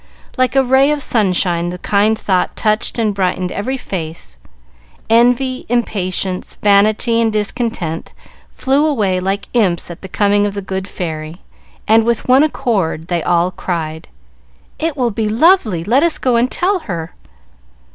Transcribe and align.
Like 0.35 0.55
a 0.55 0.63
ray 0.63 0.89
of 0.89 1.03
sunshine 1.03 1.69
the 1.69 1.77
kind 1.77 2.17
thought 2.17 2.55
touched 2.55 2.97
and 2.97 3.13
brightened 3.13 3.51
every 3.51 3.77
face; 3.77 4.39
envy, 5.11 5.63
impatience, 5.69 6.55
vanity, 6.63 7.21
and 7.21 7.31
discontent 7.31 8.11
flew 8.49 8.83
away 8.87 9.19
like 9.19 9.47
imps 9.53 9.91
at 9.91 10.01
the 10.01 10.09
coming 10.09 10.47
of 10.47 10.55
the 10.55 10.61
good 10.63 10.87
fairy, 10.87 11.41
and 11.87 12.03
with 12.03 12.27
one 12.27 12.41
accord 12.41 13.09
they 13.09 13.21
all 13.21 13.51
cried, 13.51 14.07
"It 14.79 14.97
will 14.97 15.11
be 15.11 15.29
lovely; 15.29 15.83
let 15.83 16.01
us 16.01 16.17
go 16.17 16.35
and 16.35 16.49
tell 16.49 16.79
her!" 16.79 17.13